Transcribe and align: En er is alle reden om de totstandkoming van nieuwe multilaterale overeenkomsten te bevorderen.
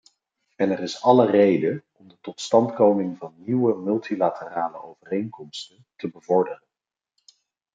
En 0.55 0.71
er 0.71 0.79
is 0.79 1.01
alle 1.01 1.25
reden 1.25 1.83
om 1.93 2.07
de 2.07 2.17
totstandkoming 2.21 3.17
van 3.17 3.33
nieuwe 3.37 3.75
multilaterale 3.77 4.83
overeenkomsten 4.83 5.85
te 5.95 6.09
bevorderen. 6.09 6.63